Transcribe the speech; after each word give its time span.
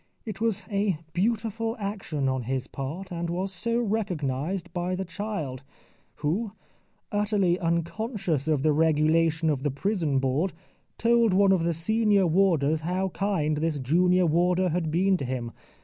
It 0.25 0.41
was 0.41 0.65
a 0.71 0.97
beautiful 1.13 1.75
action 1.79 2.27
on 2.27 2.41
his 2.41 2.65
part, 2.65 3.11
and 3.11 3.29
was 3.29 3.53
so 3.53 3.79
recognised 3.79 4.73
by 4.73 4.95
the 4.95 5.05
child, 5.05 5.61
who, 6.15 6.53
utterly 7.11 7.59
unconscious 7.59 8.47
of 8.47 8.63
the 8.63 8.73
regulation 8.73 9.47
of 9.47 9.61
the 9.61 9.69
Prison 9.69 10.17
Board, 10.17 10.53
told 10.97 11.35
one 11.35 11.51
of 11.51 11.63
the 11.63 11.73
senior 11.75 12.25
warders 12.25 12.81
how 12.81 13.09
kind 13.09 13.57
this 13.57 13.77
junior 13.77 14.25
warder 14.25 14.69
had 14.69 14.89
been 14.89 15.17
to 15.17 15.25
him. 15.25 15.51